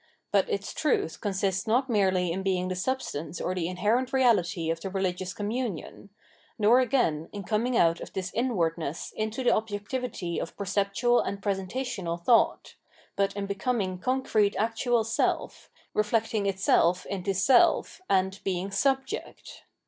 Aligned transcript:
But 0.31 0.49
its 0.49 0.73
truth 0.73 1.21
consists 1.21 1.67
not 1.67 1.87
merely 1.87 2.31
in 2.31 2.43
beiug 2.43 2.69
the 2.69 2.75
substance 2.75 3.39
or 3.39 3.53
the 3.53 3.67
inherent 3.67 4.09
reahty 4.11 4.71
of 4.71 4.79
the 4.81 4.89
rehgious 4.89 5.35
communion; 5.35 6.09
nor 6.57 6.79
again 6.79 7.29
in 7.31 7.43
coming 7.43 7.77
out 7.77 7.99
of 8.01 8.11
this 8.13 8.33
inwardness 8.33 9.13
into 9.15 9.43
the 9.43 9.51
objectivity 9.53 10.39
of 10.39 10.57
per 10.57 10.65
ceptual 10.65 11.21
and 11.23 11.39
presentational 11.39 12.19
thought; 12.19 12.73
but 13.15 13.35
in 13.35 13.45
becoming 13.45 13.99
concrete 13.99 14.55
actual 14.57 15.03
self, 15.03 15.69
reflecting 15.93 16.47
itself 16.47 17.05
into 17.05 17.35
self, 17.35 18.01
and 18.09 18.39
being 18.43 18.71
Subject. 18.71 19.61